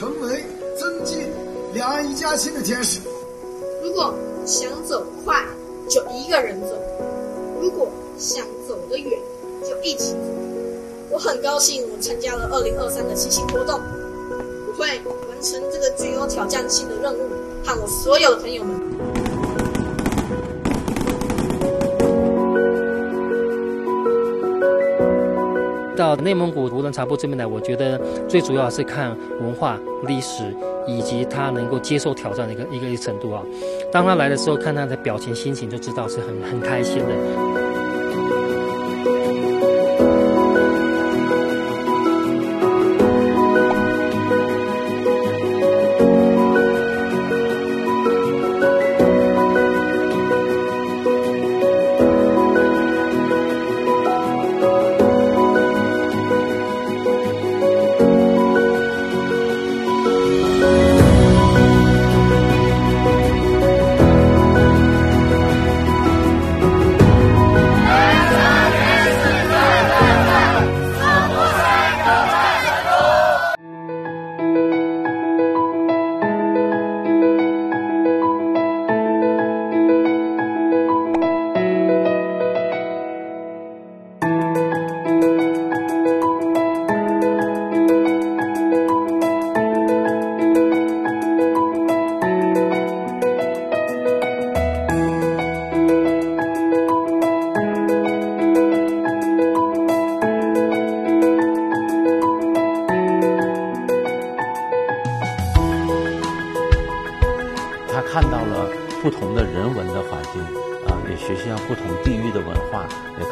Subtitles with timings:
[0.00, 0.42] 成为
[0.78, 1.28] 增进
[1.74, 3.00] 两岸一家亲的天使。
[3.82, 4.14] 如果
[4.46, 5.44] 想走快，
[5.90, 6.74] 就一个人走；
[7.60, 7.86] 如果
[8.18, 9.20] 想走得远，
[9.62, 10.18] 就一起走。
[11.10, 13.78] 我很高兴，我参加了二零二三的骑行活动，
[14.68, 17.18] 我会完成这个具有挑战性的任务，
[17.62, 19.09] 和我所有的朋友们。
[26.16, 30.42] 到内蒙古无人茶铺这边来，我觉得最主要是看文化、历史
[30.86, 33.42] 以及他能够接受挑战的一个一个程度啊。
[33.92, 37.79] 当他来的时候，看他的表情、心情，就知道是很很开心的。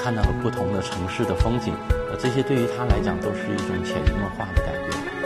[0.08, 1.74] 看到了不同的城市的风景，
[2.08, 5.18] 呃，这些对于他来讲都是一种潜移默化的改变。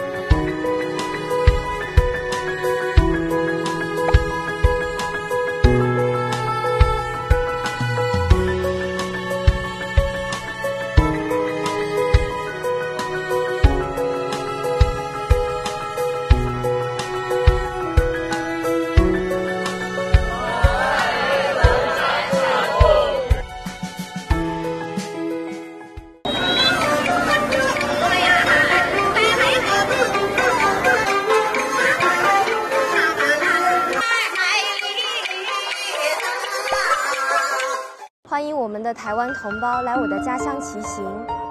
[38.42, 41.41] 欢迎我们的台湾同胞来我的家乡骑行。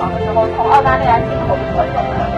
[0.00, 2.29] 一年建厂的时候从澳大利亚进口的纯种的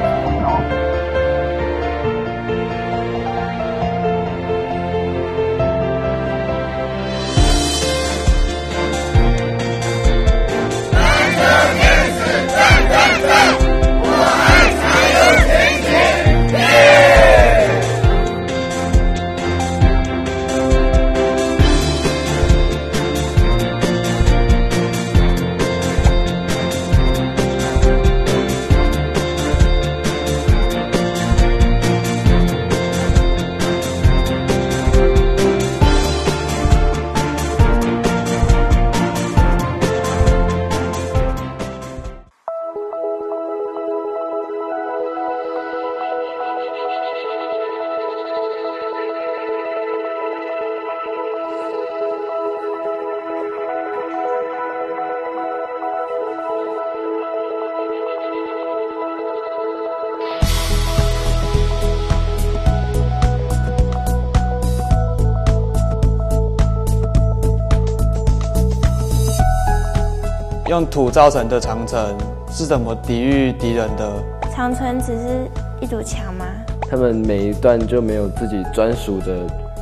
[70.73, 72.17] 用土造成的长城
[72.51, 74.11] 是怎么抵御敌人的？
[74.57, 75.47] 长城只是
[75.83, 76.47] 一堵墙吗？
[76.91, 79.37] 他们每一段就没有自己专属的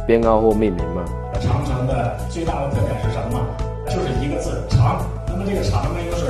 [0.05, 1.05] 编号或命名吗？
[1.35, 3.39] 长城城的最大的特点是什么？
[3.87, 5.07] 就是一个字长。
[5.29, 6.27] 那么这个长呢，又是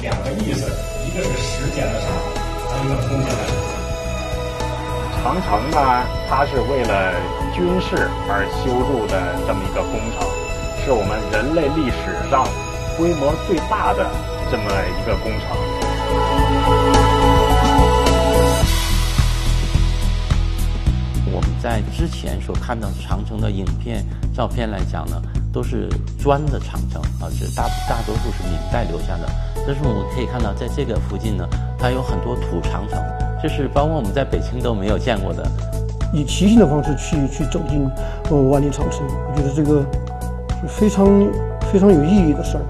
[0.00, 0.70] 两个意思，
[1.02, 2.06] 一个是时间的长，
[2.70, 5.34] 还有一个空间的长。
[5.34, 7.12] 长城呢，它是为了
[7.52, 9.18] 军事而修筑的
[9.48, 10.22] 这么一个工程，
[10.84, 12.46] 是我们人类历史上
[12.96, 14.10] 规模最大的
[14.50, 15.46] 这么一个工程。
[21.30, 24.02] 我们在之前所看到的长城的影片、
[24.34, 25.20] 照片来讲呢，
[25.52, 25.88] 都是
[26.18, 29.28] 砖的长城啊，这大大多数是明代留下的。
[29.66, 31.46] 但是我们可以看到，在这个附近呢，
[31.78, 32.98] 它有很多土长城，
[33.42, 35.46] 这是包括我们在北京都没有见过的。
[36.14, 37.86] 以骑行的方式去去走进
[38.30, 39.84] 呃万里长城，我觉得这个
[40.62, 41.04] 是非常
[41.70, 42.64] 非常有意义的事儿。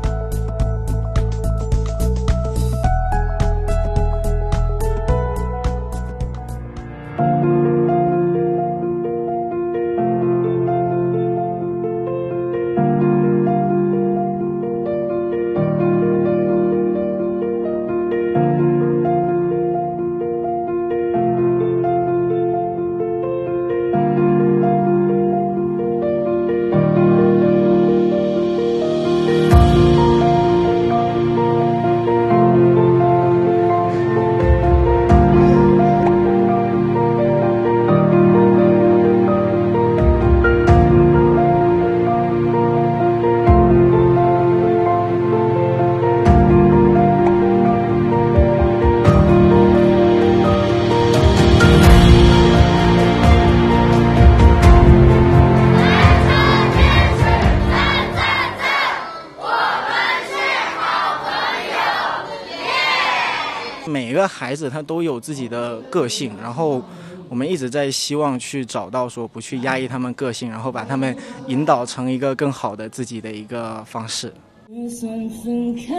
[64.46, 66.80] 孩子他都有自己的个性，然后
[67.28, 71.16] 我们一直在希望去找到说不去压抑他们个性，然后把他们
[71.48, 74.32] 引导成一个更好的自己的一个方式。
[74.68, 75.96] 就算分开，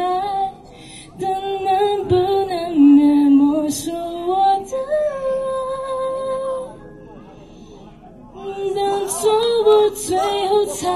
[1.19, 4.95] 但能不能别没收我的爱？
[8.73, 9.29] 当错
[9.65, 10.17] 误最
[10.47, 10.87] 后才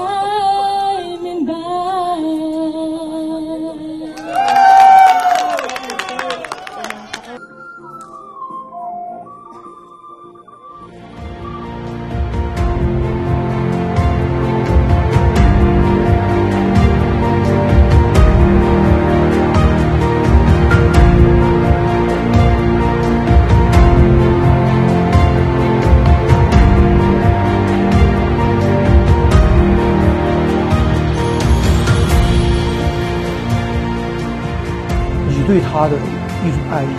[35.82, 36.94] 他的一种爱意，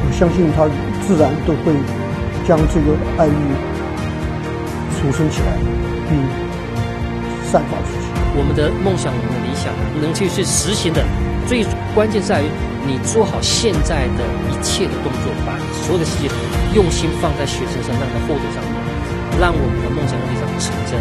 [0.00, 0.64] 我相信他
[1.04, 1.76] 自然都会
[2.48, 3.36] 将这个爱意
[4.96, 5.60] 储存起来，
[6.08, 6.16] 并
[7.44, 8.08] 散发出去。
[8.32, 9.68] 我们的梦想，我们的理想
[10.00, 11.04] 能去去实行的，
[11.44, 12.48] 最关键在于
[12.88, 15.52] 你做好现在的一切的动作，把
[15.84, 16.32] 所有的细节
[16.72, 18.74] 用心放在学生身上的后盾上面，
[19.36, 20.96] 让我们的梦想理想成真。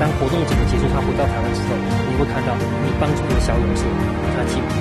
[0.00, 1.76] 当活动整个结束，他回到台湾之后，
[2.08, 3.84] 你会看到你帮助这个小勇士，
[4.32, 4.80] 他进步，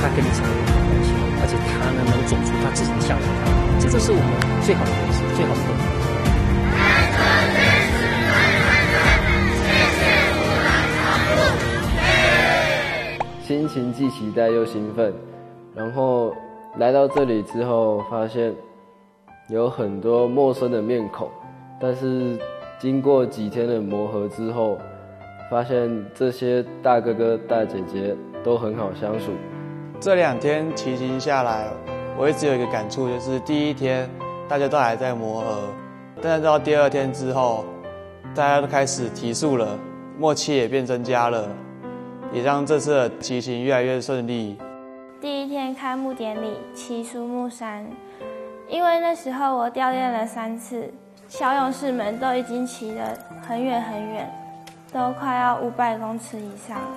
[0.00, 3.28] 他跟你成为好关系，而且他呢能走出他自己的下一条，
[3.78, 4.24] 这就是我们
[4.62, 5.60] 最好的回事，最好的。
[13.44, 15.12] 心情既期待又兴奋，
[15.74, 16.34] 然后
[16.78, 18.54] 来到这里之后，发现
[19.48, 21.28] 有很多陌生的面孔，
[21.80, 22.38] 但是
[22.78, 24.78] 经过几天的磨合之后，
[25.50, 29.32] 发现这些大哥哥大姐姐都很好相处。
[30.00, 31.66] 这两天骑行下来，
[32.16, 34.08] 我一直有一个感触，就是第一天
[34.48, 35.68] 大家都还在磨合，
[36.22, 37.66] 但是到第二天之后，
[38.34, 39.78] 大家都开始提速了，
[40.18, 41.46] 默契也变增加了，
[42.32, 44.56] 也让这次的骑行越来越顺利。
[45.20, 47.86] 第一天开幕典礼骑苏木山，
[48.70, 50.90] 因为那时候我掉链了三次，
[51.28, 54.32] 小勇士们都已经骑得很远很远，
[54.90, 56.88] 都快要五百公尺以上了，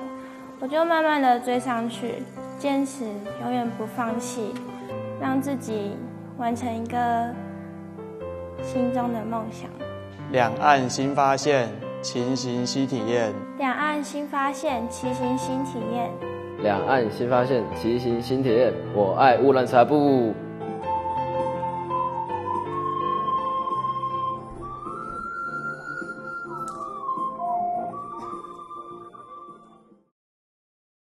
[0.61, 2.23] 我就慢慢的追上去，
[2.63, 3.03] 坚持
[3.41, 4.53] 永远不放弃，
[5.19, 5.97] 让自己
[6.37, 7.29] 完成一个
[8.61, 9.69] 心中的梦想。
[10.31, 11.67] 两岸新发现，
[12.01, 13.33] 骑行新体验。
[13.57, 16.09] 两岸新发现，骑行新体验。
[16.61, 18.73] 两岸新发现，骑行新体验。
[18.95, 20.33] 我爱乌兰察布。